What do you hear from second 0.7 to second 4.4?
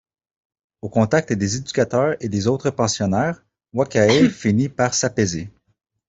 Au contact des éducateurs et des autres pensionnaires, Wakae